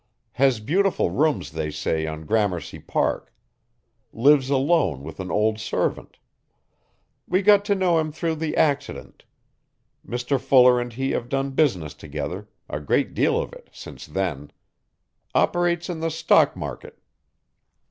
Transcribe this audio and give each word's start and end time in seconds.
Has 0.31 0.59
beautiful 0.59 1.11
rooms 1.11 1.51
they 1.51 1.69
say 1.69 2.07
on 2.07 2.25
Gramercy 2.25 2.79
Park. 2.79 3.31
Lives 4.11 4.49
alone 4.49 5.03
with 5.03 5.19
an 5.19 5.29
old 5.29 5.59
servant. 5.59 6.17
We 7.27 7.43
got 7.43 7.63
to 7.65 7.75
know 7.75 7.99
him 7.99 8.11
through 8.11 8.37
the 8.37 8.57
accident. 8.57 9.25
Mr 10.03 10.39
Fuller 10.39 10.81
and 10.81 10.91
he 10.91 11.11
have 11.11 11.29
done 11.29 11.51
business 11.51 11.93
together 11.93 12.47
a 12.67 12.79
great 12.79 13.13
deal 13.13 13.39
of 13.39 13.53
it 13.53 13.69
since 13.71 14.07
then. 14.07 14.49
Operates 15.35 15.87
in 15.87 15.99
the 15.99 16.09
stock 16.09 16.55
market. 16.55 16.97